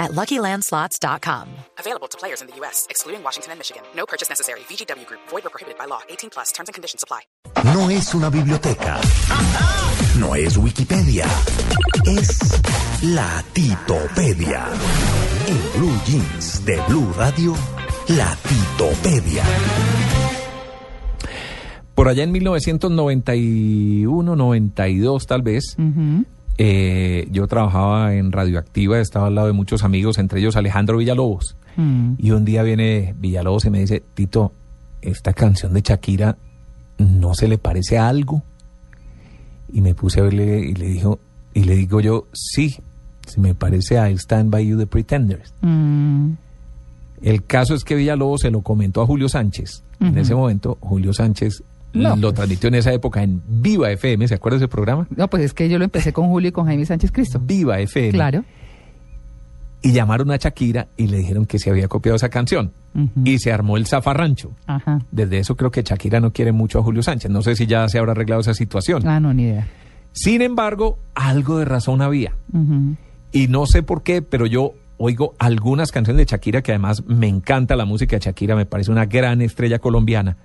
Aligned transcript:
at 0.00 0.10
LuckyLandSlots.com. 0.12 1.48
Available 1.78 2.08
to 2.08 2.18
players 2.18 2.40
in 2.42 2.48
the 2.48 2.56
U.S., 2.56 2.86
excluding 2.90 3.22
Washington 3.22 3.52
and 3.52 3.60
Michigan. 3.60 3.82
No 3.94 4.06
purchase 4.06 4.28
necessary. 4.28 4.60
VGW 4.68 5.06
Group. 5.06 5.20
Void 5.28 5.46
or 5.46 5.50
prohibited 5.50 5.78
by 5.78 5.84
law. 5.86 6.00
18 6.08 6.30
plus. 6.30 6.50
Terms 6.50 6.68
and 6.68 6.74
conditions 6.74 7.04
apply. 7.04 7.20
No 7.72 7.88
es 7.90 8.12
una 8.14 8.30
biblioteca. 8.30 8.98
No 10.18 10.34
es 10.34 10.56
Wikipedia. 10.56 11.26
Es 12.06 12.38
la 13.02 13.44
Titopedia. 13.52 14.66
En 15.46 15.80
Blue 15.80 16.00
Jeans 16.06 16.64
de 16.64 16.80
Blue 16.88 17.12
Radio, 17.16 17.54
la 18.08 18.34
Titopedia. 18.36 19.44
Por 21.94 22.08
allá 22.08 22.22
en 22.24 22.32
1991, 22.32 24.36
92 24.36 25.26
tal 25.26 25.42
vez, 25.42 25.76
eh, 26.62 27.26
yo 27.30 27.46
trabajaba 27.46 28.14
en 28.14 28.32
Radioactiva, 28.32 29.00
estaba 29.00 29.28
al 29.28 29.34
lado 29.34 29.46
de 29.46 29.54
muchos 29.54 29.82
amigos, 29.82 30.18
entre 30.18 30.40
ellos 30.40 30.56
Alejandro 30.56 30.98
Villalobos. 30.98 31.56
Y 32.18 32.32
un 32.32 32.44
día 32.44 32.62
viene 32.62 33.14
Villalobos 33.18 33.64
y 33.64 33.70
me 33.70 33.80
dice, 33.80 34.02
Tito, 34.12 34.52
esta 35.00 35.32
canción 35.32 35.72
de 35.72 35.80
Shakira 35.80 36.36
no 36.98 37.32
se 37.32 37.48
le 37.48 37.56
parece 37.56 37.96
a 37.96 38.08
algo. 38.08 38.42
Y 39.72 39.80
me 39.80 39.94
puse 39.94 40.20
a 40.20 40.24
verle 40.24 40.60
y 40.60 40.74
le 40.74 40.88
dijo, 40.88 41.18
y 41.54 41.64
le 41.64 41.76
digo 41.76 42.02
yo, 42.02 42.26
sí, 42.34 42.76
se 43.26 43.40
me 43.40 43.54
parece 43.54 43.98
a 43.98 44.10
Stand 44.10 44.50
By 44.50 44.66
You 44.66 44.76
the 44.76 44.86
Pretenders. 44.86 45.54
El 47.22 47.44
caso 47.46 47.74
es 47.74 47.84
que 47.84 47.94
Villalobos 47.94 48.42
se 48.42 48.50
lo 48.50 48.60
comentó 48.60 49.00
a 49.00 49.06
Julio 49.06 49.30
Sánchez. 49.30 49.82
En 49.98 50.18
ese 50.18 50.34
momento, 50.34 50.76
Julio 50.82 51.14
Sánchez 51.14 51.62
No, 51.92 52.16
lo 52.16 52.32
transmitió 52.32 52.68
en 52.68 52.76
esa 52.76 52.92
época 52.92 53.22
en 53.22 53.42
Viva 53.48 53.90
FM, 53.90 54.28
¿se 54.28 54.34
acuerda 54.34 54.58
de 54.58 54.64
ese 54.64 54.68
programa? 54.68 55.06
No, 55.16 55.28
pues 55.28 55.42
es 55.42 55.52
que 55.52 55.68
yo 55.68 55.78
lo 55.78 55.84
empecé 55.84 56.12
con 56.12 56.28
Julio 56.28 56.50
y 56.50 56.52
con 56.52 56.66
Jaime 56.66 56.86
Sánchez 56.86 57.10
Cristo. 57.10 57.40
Viva 57.42 57.80
FM. 57.80 58.12
Claro. 58.12 58.44
Y 59.82 59.92
llamaron 59.92 60.30
a 60.30 60.36
Shakira 60.36 60.88
y 60.96 61.06
le 61.06 61.18
dijeron 61.18 61.46
que 61.46 61.58
se 61.58 61.70
había 61.70 61.88
copiado 61.88 62.16
esa 62.16 62.28
canción. 62.28 62.72
Y 63.24 63.38
se 63.38 63.52
armó 63.52 63.76
el 63.76 63.86
zafarrancho. 63.86 64.50
Ajá. 64.66 64.98
Desde 65.10 65.38
eso 65.38 65.56
creo 65.56 65.70
que 65.70 65.82
Shakira 65.82 66.20
no 66.20 66.32
quiere 66.32 66.52
mucho 66.52 66.80
a 66.80 66.82
Julio 66.82 67.02
Sánchez. 67.02 67.30
No 67.30 67.40
sé 67.40 67.54
si 67.54 67.66
ya 67.66 67.88
se 67.88 67.98
habrá 67.98 68.12
arreglado 68.12 68.40
esa 68.40 68.52
situación. 68.52 69.06
Ah, 69.06 69.20
no, 69.20 69.32
ni 69.32 69.44
idea. 69.44 69.68
Sin 70.12 70.42
embargo, 70.42 70.98
algo 71.14 71.58
de 71.58 71.64
razón 71.64 72.02
había. 72.02 72.34
Ujú. 72.52 72.96
Y 73.32 73.46
no 73.48 73.66
sé 73.66 73.82
por 73.82 74.02
qué, 74.02 74.22
pero 74.22 74.44
yo 74.46 74.74
oigo 74.98 75.34
algunas 75.38 75.92
canciones 75.92 76.18
de 76.18 76.30
Shakira 76.30 76.62
que 76.62 76.72
además 76.72 77.04
me 77.06 77.28
encanta 77.28 77.74
la 77.76 77.84
música 77.86 78.16
de 78.16 78.20
Shakira, 78.20 78.54
me 78.56 78.66
parece 78.66 78.90
una 78.90 79.06
gran 79.06 79.40
estrella 79.40 79.78
colombiana. 79.78 80.36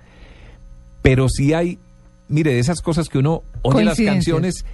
Pero 1.06 1.28
sí 1.28 1.54
hay, 1.54 1.78
mire, 2.28 2.52
de 2.52 2.58
esas 2.58 2.82
cosas 2.82 3.08
que 3.08 3.18
uno 3.18 3.44
oye 3.62 3.84
las 3.84 3.96
canciones 3.96 4.64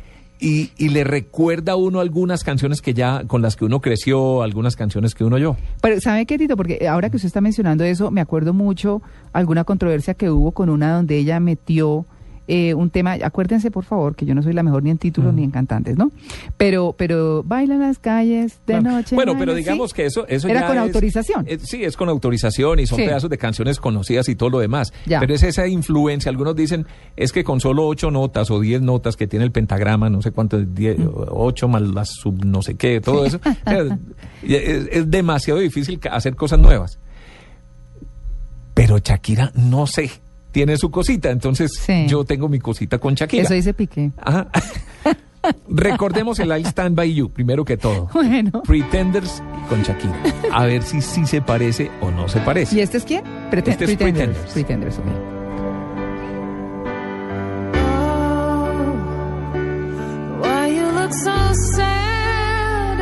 y, 0.41 0.71
y 0.79 0.89
le 0.89 1.05
recuerda 1.05 1.73
a 1.73 1.77
uno 1.77 2.01
algunas 2.01 2.43
canciones 2.43 2.81
que 2.81 2.95
ya, 2.95 3.25
con 3.27 3.43
las 3.43 3.55
que 3.55 3.67
uno 3.67 3.83
creció, 3.83 4.41
algunas 4.41 4.75
canciones 4.75 5.15
que 5.15 5.25
uno 5.25 5.37
oyó. 5.37 5.57
Pero, 5.83 6.01
¿sabe 6.01 6.25
qué, 6.25 6.39
Tito? 6.39 6.57
Porque 6.57 6.89
ahora 6.89 7.11
que 7.11 7.17
usted 7.17 7.27
está 7.27 7.43
mencionando 7.43 7.85
eso, 7.85 8.11
me 8.11 8.23
acuerdo 8.23 8.55
mucho 8.55 9.03
alguna 9.35 9.65
controversia 9.65 10.15
que 10.15 10.31
hubo 10.31 10.53
con 10.53 10.71
una 10.71 10.95
donde 10.95 11.19
ella 11.19 11.39
metió 11.39 12.07
eh, 12.49 12.75
un 12.75 12.91
tema. 12.91 13.13
Acuérdense, 13.23 13.71
por 13.71 13.85
favor, 13.85 14.17
que 14.17 14.27
yo 14.27 14.35
no 14.35 14.43
soy 14.43 14.53
la 14.53 14.63
mejor 14.63 14.83
ni 14.83 14.91
en 14.91 14.99
títulos 14.99 15.33
ni 15.35 15.45
en 15.45 15.51
cantantes, 15.51 15.97
¿no? 15.97 16.11
Pero, 16.57 16.95
pero 16.99 17.43
baila 17.45 17.75
en 17.75 17.81
las 17.81 17.99
calles 17.99 18.61
de 18.67 18.75
Bueno, 18.75 18.91
noche. 18.93 19.15
Bueno, 19.15 19.35
pero 19.39 19.53
¿sí? 19.53 19.59
digamos 19.59 19.93
que 19.95 20.07
eso, 20.07 20.27
eso 20.29 20.49
Era 20.49 20.61
ya 20.63 20.67
con 20.69 20.77
es- 20.77 20.83
autorización. 20.83 21.45
es- 21.49 21.63
sí, 21.63 21.85
es 21.85 21.97
con 21.97 22.09
autorización 22.09 22.81
y 22.81 22.87
son 22.87 22.99
Sí. 22.99 23.05
pedazos 23.05 23.31
de 23.31 23.39
canciones 23.39 23.79
conocidas 23.81 24.29
y 24.29 24.35
todo 24.35 24.51
lo 24.51 24.59
demás. 24.59 24.93
Ya. 25.07 25.21
Pero 25.21 25.35
es 25.35 25.43
esa 25.43 25.67
influencia. 25.69 26.31
Algunos 26.31 26.57
dicen 26.57 26.87
es 27.17 27.33
que 27.33 27.45
con 27.45 27.61
solo 27.61 27.87
ocho 27.87 28.11
notas 28.11 28.51
o 28.51 28.61
diez 28.61 28.83
notas 28.83 29.17
que 29.17 29.27
tiene 29.27 29.45
el 29.45 29.53
pentagrama, 29.53 30.11
no 30.11 30.21
sé 30.23 30.31
cuánto, 30.33 30.59
diez, 30.61 30.99
Mm. 30.99 31.09
ocho 31.31 31.69
más 31.69 31.83
las 31.83 32.09
sub 32.11 32.45
no 32.45 32.63
sé 32.63 32.75
qué, 32.77 33.01
todo 33.01 33.25
eso, 33.25 33.39
es, 34.43 34.89
es 34.91 35.11
demasiado 35.11 35.61
difícil 35.61 36.01
hacer 36.11 36.35
cosas 36.37 36.59
nuevas. 36.59 36.99
Pero 38.75 38.99
Shakira, 38.99 39.53
no 39.55 39.87
sé, 39.87 40.11
tiene 40.53 40.77
su 40.77 40.91
cosita. 40.91 41.31
Entonces 41.31 41.73
Sí. 41.75 42.07
yo 42.07 42.25
tengo 42.25 42.49
mi 42.49 42.61
cosita 42.61 42.99
con 42.99 43.15
Shakira. 43.15 43.43
Eso 43.43 43.55
dice 43.55 43.75
Piqué. 43.75 44.13
Ajá. 44.19 44.49
Recordemos 45.69 46.39
el 46.39 46.51
I'll 46.51 46.65
Stand 46.67 46.95
By 46.95 47.13
You, 47.13 47.29
primero 47.31 47.65
que 47.65 47.77
todo. 47.77 48.09
Bueno. 48.13 48.63
Pretenders 48.63 49.43
con 49.69 49.83
Shakira. 49.83 50.15
A 50.53 50.67
ver 50.67 50.85
si 50.85 51.01
sí 51.03 51.27
se 51.27 51.43
parece 51.43 51.91
o 52.01 52.13
no 52.13 52.29
se 52.29 52.39
parece. 52.41 52.77
¿Y 52.77 52.81
este 52.81 52.99
es 52.99 53.05
quién? 53.05 53.25
Preten- 53.51 53.73
Este 53.73 53.85
es 53.87 53.97
Pretenders. 53.97 54.39
Pretenders. 54.53 54.53
Pretenders, 54.53 54.99
ok. 54.99 55.07
Why 60.43 60.67
you 60.77 60.87
look 60.99 61.13
so 61.13 61.37
sad? 61.77 62.99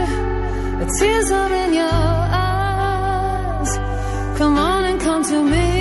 The 0.81 0.87
tears 0.99 1.31
are 1.31 1.53
in 1.65 1.75
your 1.75 1.91
eyes. 2.45 3.71
Come 4.39 4.57
on 4.59 4.85
and 4.85 5.01
come 5.01 5.23
to 5.25 5.43
me 5.45 5.80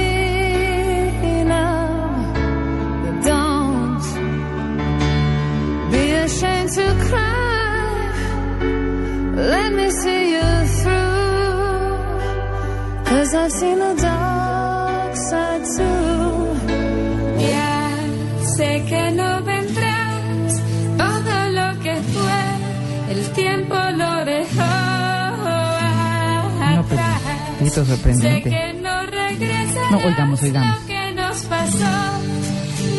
Cause 13.31 13.35
I've 13.45 13.51
seen 13.51 13.77
the 13.77 13.93
dark 14.01 15.15
side 15.15 15.63
too. 15.77 16.55
Ya 17.37 17.91
sé 18.55 18.83
que 18.89 19.11
no 19.11 19.43
vendrás, 19.43 20.61
todo 20.97 21.49
lo 21.51 21.79
que 21.79 21.95
fue, 22.13 22.41
el 23.13 23.29
tiempo 23.33 23.75
lo 23.75 24.25
dejó 24.25 24.71
No, 26.75 26.83
pero, 26.89 27.01
atrás. 27.01 27.21
Sé 27.59 27.69
sorprendente. 27.85 28.49
que 28.49 28.73
no 28.81 29.05
regresarás, 29.05 29.91
No, 29.91 29.97
oigamos, 29.99 30.41
oigamos. 30.41 30.79
lo 30.81 30.87
que 30.87 31.11
nos 31.13 31.37
pasó 31.43 31.95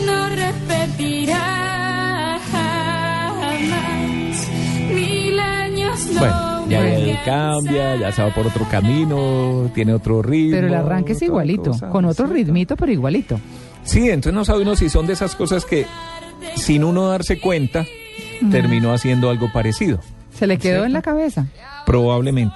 no 0.06 0.28
repetirá 0.28 2.38
jamás. 2.52 4.46
Mil 4.94 5.40
años 5.40 6.06
no 6.12 6.20
Bueno, 6.20 6.49
ya 6.70 6.88
él 6.88 7.18
cambia, 7.24 7.96
ya 7.96 8.12
se 8.12 8.22
va 8.22 8.34
por 8.34 8.46
otro 8.46 8.66
camino, 8.70 9.70
tiene 9.74 9.92
otro 9.94 10.22
ritmo. 10.22 10.52
Pero 10.56 10.66
el 10.68 10.74
arranque 10.74 11.12
es 11.12 11.22
igualito, 11.22 11.70
cosa, 11.72 11.88
con 11.90 12.04
otro 12.04 12.26
sí, 12.28 12.32
ritmito, 12.34 12.76
pero 12.76 12.92
igualito. 12.92 13.38
Sí, 13.84 14.08
entonces 14.10 14.32
no 14.34 14.44
sabe 14.44 14.62
uno 14.62 14.76
si 14.76 14.88
son 14.88 15.06
de 15.06 15.14
esas 15.14 15.34
cosas 15.34 15.64
que 15.64 15.86
sin 16.56 16.84
uno 16.84 17.08
darse 17.08 17.40
cuenta 17.40 17.84
terminó 18.50 18.92
haciendo 18.92 19.30
algo 19.30 19.52
parecido. 19.52 20.00
Se 20.38 20.46
le 20.46 20.56
quedó 20.56 20.72
¿Cierto? 20.72 20.86
en 20.86 20.92
la 20.94 21.02
cabeza. 21.02 21.46
Probablemente. 21.84 22.54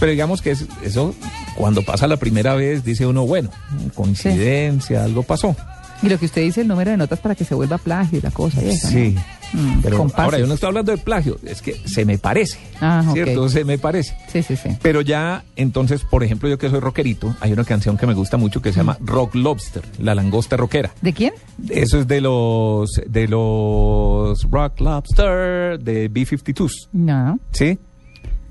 Pero 0.00 0.10
digamos 0.12 0.42
que 0.42 0.50
es- 0.50 0.66
eso, 0.82 1.14
cuando 1.56 1.82
pasa 1.82 2.06
la 2.06 2.16
primera 2.16 2.54
vez, 2.54 2.84
dice 2.84 3.06
uno, 3.06 3.24
bueno, 3.26 3.50
coincidencia, 3.94 5.04
algo 5.04 5.22
pasó. 5.22 5.56
Y 6.02 6.08
lo 6.08 6.18
que 6.18 6.26
usted 6.26 6.42
dice, 6.42 6.62
el 6.62 6.68
número 6.68 6.90
de 6.90 6.96
notas 6.96 7.20
para 7.20 7.34
que 7.34 7.44
se 7.44 7.54
vuelva 7.54 7.78
plagio 7.78 8.18
y 8.18 8.20
la 8.22 8.30
cosa 8.32 8.62
y 8.62 8.68
eso. 8.70 8.88
¿no? 8.90 9.20
Mm, 9.52 9.80
Pero 9.82 9.96
compases. 9.98 10.24
ahora 10.24 10.38
yo 10.38 10.46
no 10.46 10.54
estoy 10.54 10.68
hablando 10.68 10.92
de 10.92 10.98
plagio, 10.98 11.38
es 11.44 11.60
que 11.62 11.74
se 11.84 12.04
me 12.04 12.18
parece. 12.18 12.58
Ah. 12.80 13.04
¿Cierto? 13.12 13.48
Se 13.48 13.64
me 13.64 13.76
parece. 13.78 14.16
Sí, 14.32 14.42
sí, 14.42 14.56
sí. 14.56 14.70
Pero 14.80 15.00
ya, 15.02 15.44
entonces, 15.56 16.04
por 16.04 16.24
ejemplo, 16.24 16.48
yo 16.48 16.56
que 16.58 16.70
soy 16.70 16.80
rockerito, 16.80 17.34
hay 17.40 17.52
una 17.52 17.64
canción 17.64 17.96
que 17.96 18.06
me 18.06 18.14
gusta 18.14 18.36
mucho 18.36 18.62
que 18.62 18.72
se 18.72 18.78
llama 18.78 18.96
Rock 19.00 19.34
Lobster, 19.34 19.82
la 19.98 20.14
langosta 20.14 20.56
rockera. 20.56 20.92
¿De 21.02 21.12
quién? 21.12 21.32
Eso 21.68 21.98
es 22.00 22.06
de 22.08 22.20
los 22.20 22.90
de 23.06 23.28
los 23.28 24.42
Rock 24.50 24.80
Lobster 24.80 25.78
de 25.80 26.10
B52s, 26.10 26.88
No. 26.92 27.38
¿sí? 27.52 27.78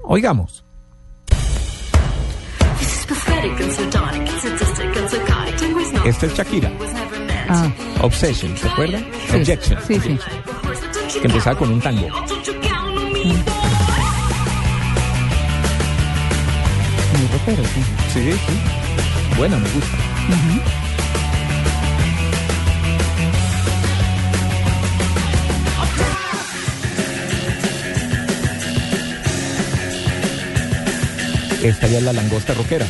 Oigamos. 0.03 0.63
Esta 6.05 6.25
es 6.25 6.33
Shakira, 6.35 6.71
Ah, 7.47 7.71
Obsession, 8.01 8.55
¿se 8.57 8.67
acuerdan? 8.67 9.05
sí. 9.29 9.37
Objection, 9.37 9.79
Sí, 9.87 9.99
sí. 9.99 10.19
Que 11.19 11.27
empezaba 11.27 11.57
con 11.57 11.71
un 11.71 11.79
tango. 11.79 12.07
Muy 17.17 17.27
rockero, 17.33 17.63
sí. 17.63 17.83
Sí, 18.13 18.31
sí. 18.31 19.37
Buena, 19.37 19.57
me 19.57 19.69
gusta. 19.69 19.97
Esta 31.63 31.87
ya 31.87 31.99
es 31.99 32.03
la 32.03 32.13
langosta 32.13 32.55
rockera. 32.55 32.87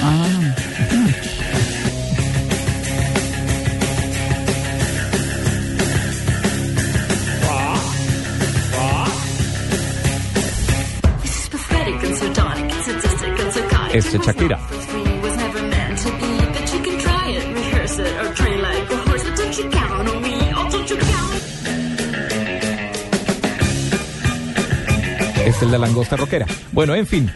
Ah, 0.00 0.43
you 20.88 20.96
count? 20.96 21.34
Este 25.36 25.48
es 25.48 25.62
el 25.62 25.70
de 25.70 25.78
la 25.78 25.86
langosta 25.86 26.16
rockera. 26.16 26.46
Bueno, 26.72 26.96
en 26.96 27.06
fin. 27.06 27.30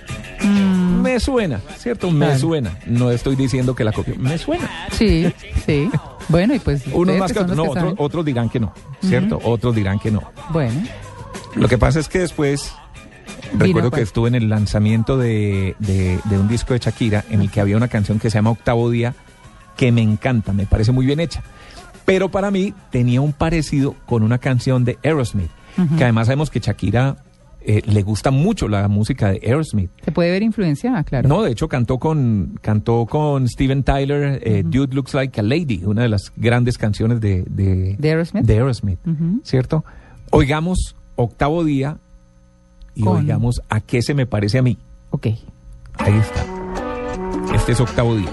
Me 1.00 1.20
suena, 1.20 1.60
¿cierto? 1.76 2.10
Me 2.10 2.36
suena. 2.36 2.76
No 2.86 3.12
estoy 3.12 3.36
diciendo 3.36 3.76
que 3.76 3.84
la 3.84 3.92
copio. 3.92 4.16
Me 4.18 4.36
suena. 4.36 4.68
Sí, 4.90 5.32
sí. 5.64 5.88
Bueno, 6.28 6.56
y 6.56 6.58
pues. 6.58 6.82
Unos 6.92 7.18
más 7.18 7.32
que 7.32 7.38
otros. 7.38 7.56
No, 7.56 7.62
otros, 7.62 7.74
saben. 7.76 7.94
otros 7.98 8.24
dirán 8.24 8.48
que 8.48 8.58
no, 8.58 8.74
¿cierto? 9.00 9.38
Otros 9.44 9.76
dirán 9.76 10.00
que 10.00 10.10
no. 10.10 10.32
Bueno, 10.50 10.82
Lo 11.54 11.68
que 11.68 11.78
pasa 11.78 12.00
es 12.00 12.08
que 12.08 12.18
después 12.18 12.72
recuerdo 13.56 13.90
que 13.90 13.96
cuál. 13.96 14.02
estuve 14.02 14.28
en 14.28 14.34
el 14.34 14.48
lanzamiento 14.48 15.16
de, 15.16 15.76
de- 15.78 16.18
de 16.24 16.38
un 16.38 16.48
disco 16.48 16.72
de 16.74 16.80
Shakira 16.80 17.24
en 17.30 17.40
el 17.40 17.50
que 17.50 17.60
había 17.60 17.76
una 17.76 17.88
canción 17.88 18.18
que 18.18 18.30
se 18.30 18.38
llama 18.38 18.50
Octavo 18.50 18.90
Día 18.90 19.14
que 19.76 19.92
me 19.92 20.02
encanta, 20.02 20.52
me 20.52 20.66
parece 20.66 20.90
muy 20.92 21.06
bien 21.06 21.20
hecha. 21.20 21.42
Pero 22.04 22.30
para 22.30 22.50
mí 22.50 22.74
tenía 22.90 23.20
un 23.20 23.32
parecido 23.32 23.94
con 24.06 24.22
una 24.22 24.38
canción 24.38 24.84
de 24.84 24.98
Aerosmith, 25.04 25.50
que 25.96 26.02
además 26.04 26.26
sabemos 26.26 26.50
que 26.50 26.58
Shakira 26.58 27.16
eh, 27.60 27.82
le 27.84 28.02
gusta 28.02 28.30
mucho 28.30 28.66
la 28.66 28.88
música 28.88 29.30
de 29.30 29.40
Aerosmith. 29.44 29.90
se 30.04 30.10
puede 30.10 30.30
ver 30.30 30.42
influencia, 30.42 31.02
claro. 31.04 31.28
No, 31.28 31.42
de 31.42 31.52
hecho 31.52 31.68
cantó 31.68 31.98
con 31.98 32.58
cantó 32.62 33.04
con 33.06 33.46
Steven 33.46 33.82
Tyler, 33.84 34.40
eh, 34.42 34.62
Dude 34.64 34.94
Looks 34.94 35.12
Like 35.14 35.38
a 35.38 35.42
Lady, 35.42 35.82
una 35.84 36.02
de 36.02 36.08
las 36.08 36.32
grandes 36.36 36.78
canciones 36.78 37.20
de, 37.20 37.44
de, 37.48 37.94
¿De 37.98 38.08
Aerosmith? 38.10 38.44
de 38.44 38.54
Aerosmith. 38.54 38.98
¿cierto? 39.44 39.84
Oigamos 40.30 40.96
Octavo 41.16 41.62
Día 41.62 41.98
y 42.98 43.02
Con- 43.04 43.18
oigamos 43.18 43.62
a 43.68 43.80
qué 43.80 44.02
se 44.02 44.12
me 44.12 44.26
parece 44.26 44.58
a 44.58 44.62
mí. 44.62 44.76
Ok. 45.10 45.28
Ahí 45.98 46.14
está. 46.18 46.44
Este 47.54 47.72
es 47.72 47.80
Octavo 47.80 48.16
Día. 48.16 48.30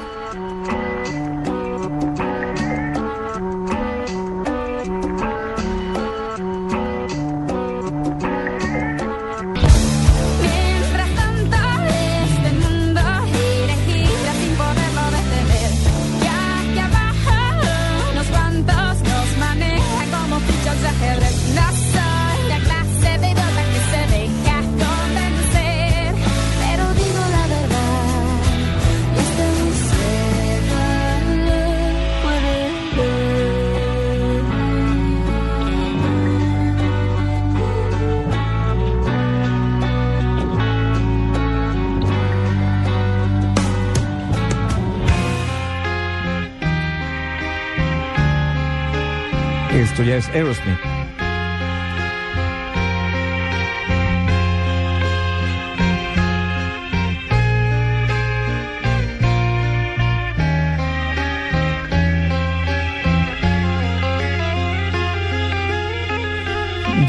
Esto 49.76 50.04
ya 50.04 50.16
es 50.16 50.30
Aerosmith. 50.30 50.78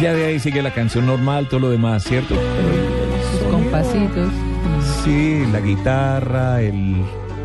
Ya 0.01 0.13
de 0.13 0.27
ahí 0.27 0.41
sigue 0.41 0.61
la 0.61 0.75
canción 0.75 1.07
normal, 1.07 1.47
todo 1.49 1.61
lo 1.61 1.71
demás, 1.71 2.03
¿cierto? 2.03 2.35
Sus 3.31 3.43
compasitos. 3.49 4.33
Sí, 5.05 5.45
la 5.53 5.61
guitarra, 5.61 6.61
el, 6.63 6.97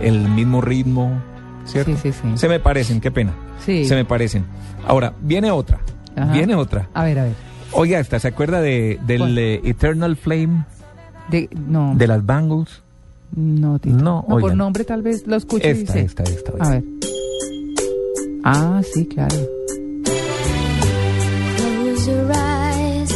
el 0.01 0.27
mismo 0.29 0.61
ritmo, 0.61 1.21
¿cierto? 1.65 1.91
Sí, 1.97 2.11
sí, 2.11 2.19
sí. 2.21 2.37
Se 2.37 2.47
me 2.49 2.59
parecen, 2.59 2.99
qué 3.01 3.11
pena. 3.11 3.33
Sí. 3.65 3.85
Se 3.85 3.95
me 3.95 4.05
parecen. 4.05 4.45
Ahora, 4.87 5.13
viene 5.21 5.51
otra. 5.51 5.79
Ajá. 6.15 6.33
Viene 6.33 6.55
otra. 6.55 6.89
A 6.93 7.03
ver, 7.03 7.19
a 7.19 7.23
ver. 7.23 7.33
Oiga, 7.73 7.99
esta, 7.99 8.19
¿se 8.19 8.27
acuerda 8.27 8.61
de, 8.61 8.99
del 9.05 9.37
eh, 9.37 9.61
Eternal 9.63 10.17
Flame 10.17 10.65
De, 11.29 11.49
no, 11.67 11.93
de 11.95 12.07
las 12.07 12.25
Bangles? 12.25 12.81
no, 13.33 13.79
Tito. 13.79 13.95
No, 13.95 14.25
por 14.27 14.43
oigan. 14.43 14.57
nombre 14.57 14.83
tal 14.83 15.01
vez 15.01 15.25
lo 15.25 15.37
escucho 15.37 15.65
y 15.67 15.71
Esta, 15.71 15.93
sé. 15.93 16.01
esta, 16.01 16.23
esta. 16.23 16.51
A 16.59 16.69
ver. 16.71 16.83
Ah, 18.43 18.81
sí, 18.93 19.05
claro. 19.05 19.37
Close 21.57 22.11
your 22.11 22.31
eyes, 22.33 23.09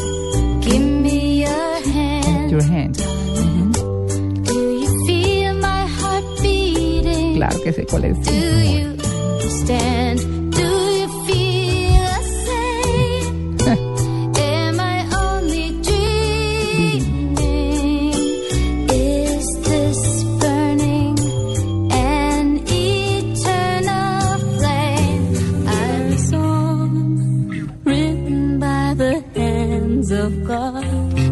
give 0.62 0.80
me 0.80 1.39
your 1.42 1.95
hand. 1.95 2.50
Your 2.51 2.63
hand. 2.63 2.95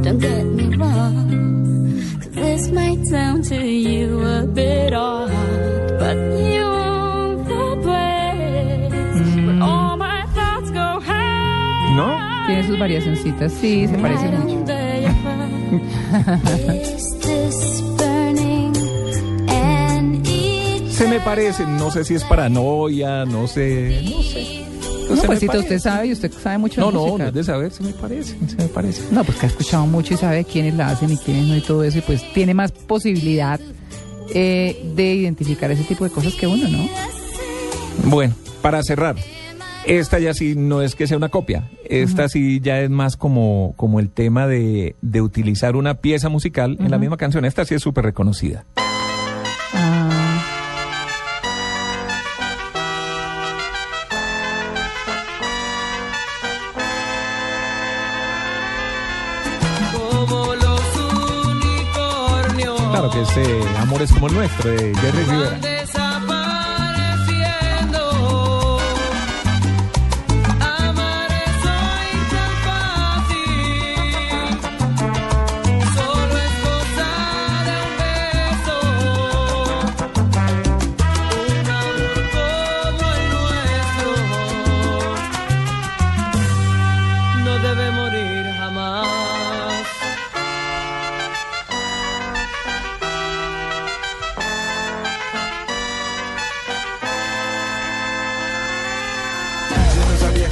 Don't 0.04 0.20
get 0.20 0.46
me 0.46 0.76
wrong. 0.76 1.96
'cause 2.20 2.30
This 2.36 2.72
might 2.72 3.06
sound 3.08 3.46
to 3.46 3.56
you 3.56 4.22
a 4.22 4.46
bit 4.46 4.94
odd, 4.94 5.32
but 6.14 6.40
you 6.40 6.62
own 6.62 7.44
the 7.44 7.76
place 7.82 9.36
where 9.46 9.62
all 9.62 9.98
my 9.98 10.26
thoughts 10.34 10.70
go 10.72 11.00
high. 11.00 11.96
¿No? 11.96 12.18
Tiene 12.48 12.64
sus 12.68 12.78
variacioncitas. 12.80 13.52
Sí, 13.54 13.88
se 13.88 13.98
parece 13.98 14.28
mucho. 14.30 14.64
Se 20.92 21.08
me 21.08 21.20
parecen, 21.20 21.76
no 21.78 21.90
sé 21.92 22.04
si 22.06 22.14
es 22.14 22.24
paranoia, 22.24 23.26
no 23.26 23.48
sé, 23.48 24.02
no 24.04 24.22
sé. 24.22 24.60
No, 25.10 25.22
pues 25.24 25.44
parece. 25.44 25.58
usted 25.60 25.80
sabe 25.80 26.08
y 26.08 26.12
usted 26.14 26.32
sabe 26.32 26.60
mucho 26.60 26.80
de 26.80 26.88
No, 26.88 26.92
no, 26.92 27.00
música. 27.06 27.24
no 27.24 27.28
es 27.30 27.34
de 27.34 27.44
saber, 27.44 27.72
se 27.72 27.84
me 27.84 27.92
parecen, 27.94 28.48
se 28.50 28.56
me 28.56 28.66
parecen. 28.68 29.06
No, 29.12 29.24
pues 29.24 29.38
que 29.38 29.46
ha 29.48 29.50
escuchado 29.50 29.86
mucho 29.88 30.14
y 30.14 30.18
sabe 30.18 30.46
quiénes 30.46 30.76
la 30.76 30.90
hacen 30.90 31.12
y 31.12 31.18
quiénes 31.18 31.48
no 31.48 31.58
y 31.58 31.62
todo 31.62 31.84
eso, 31.84 31.98
y 31.98 32.02
pues 32.02 32.22
tiene 32.34 32.54
más 32.54 32.72
posibilidad 32.72 33.60
eh, 34.34 34.82
de 34.96 35.14
identificar 35.16 35.72
ese 35.72 35.84
tipo 35.84 36.04
de 36.04 36.10
cosas 36.10 36.34
que 36.36 36.48
uno, 36.48 36.68
¿no? 36.68 36.88
Bueno, 38.06 38.34
para 38.62 38.82
cerrar, 38.84 39.16
esta 39.86 40.20
ya 40.20 40.34
sí 40.34 40.56
no 40.56 40.82
es 40.82 40.96
que 40.96 41.08
sea 41.08 41.18
una 41.18 41.30
copia, 41.30 41.70
esta 41.86 42.30
sí 42.30 42.60
ya 42.62 42.80
es 42.82 42.90
más 42.90 43.18
como, 43.18 43.74
como 43.76 44.00
el 44.00 44.10
tema 44.10 44.48
de, 44.48 44.96
de 45.02 45.22
utilizar 45.22 45.76
una 45.76 45.96
pieza 45.96 46.30
musical 46.30 46.78
en 46.80 46.92
la 46.92 46.98
misma 46.98 47.18
canción. 47.18 47.46
Esta 47.46 47.66
sí 47.66 47.76
es 47.76 47.82
súper 47.82 48.06
reconocida. 48.06 48.66
Ah, 49.74 50.10
Como 59.94 60.56
Claro 62.94 63.10
que 63.10 63.22
es 63.22 63.38
eh, 63.38 63.64
Amores 63.80 64.14
como 64.14 64.28
el 64.28 64.36
nuestro 64.36 64.70
de 64.70 64.94
Jerry 64.94 65.24
Rivera. 65.24 65.73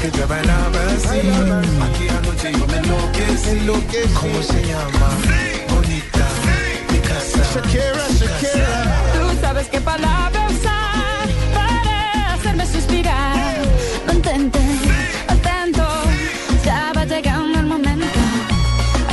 que 0.02 0.10
lleva 0.18 0.40
el 0.40 0.50
abacín. 0.50 1.82
Aquí 1.84 2.08
anoche 2.10 2.52
yo 2.58 2.68
me 2.68 2.78
enloquecí. 2.78 4.14
¿Cómo 4.20 4.42
se 4.42 4.62
llama? 4.66 5.10
Bonita, 5.70 6.28
mi 6.92 6.98
casa. 7.00 7.44
Shakira, 7.54 8.08
Shakira. 8.10 8.96
Tú 9.14 9.42
sabes 9.42 9.68
qué 9.70 9.80
palabra 9.82 10.48
usar 10.50 11.28
para 11.54 12.34
hacerme 12.34 12.66
suspirar. 12.66 13.58
No 14.08 14.14
intentes, 14.14 14.62
atento, 15.28 15.88
ya 16.66 16.92
va 16.96 17.06
llegando 17.06 17.60
el 17.60 17.66
momento. 17.68 18.06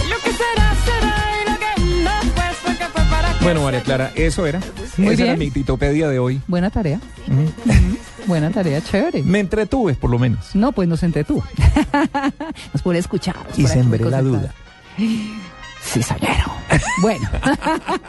Lo 0.08 0.16
que 0.24 0.32
será, 0.32 0.74
será 0.86 1.14
y 1.42 1.50
lo 1.50 1.58
que 1.58 2.04
no 2.04 2.10
fue, 2.34 2.44
fue 2.62 2.76
que 2.76 2.84
fue 2.86 3.02
para 3.10 3.34
Bueno, 3.42 3.62
María 3.62 3.82
Clara, 3.82 4.10
eso 4.14 4.46
era. 4.46 4.60
Muy 4.96 5.08
Esa 5.08 5.16
bien. 5.16 5.28
era 5.28 5.36
mi 5.36 5.50
titopedia 5.50 6.08
de 6.08 6.18
hoy. 6.18 6.40
Buena 6.46 6.70
tarea. 6.70 6.98
Mm 7.26 7.44
-hmm. 7.44 7.98
Buena 8.28 8.50
tarea, 8.50 8.82
chévere. 8.82 9.22
Me 9.22 9.40
entretuve, 9.40 9.94
por 9.94 10.10
lo 10.10 10.18
menos. 10.18 10.54
No, 10.54 10.72
pues 10.72 10.86
nos 10.86 11.02
entretuvo. 11.02 11.42
nos 12.74 12.82
puede 12.82 12.98
escuchar. 12.98 13.36
Y 13.56 13.66
sembré 13.66 14.04
la 14.04 14.20
duda. 14.20 14.52
Sí, 14.98 16.02
soñero. 16.02 16.52
Bueno. 17.00 17.26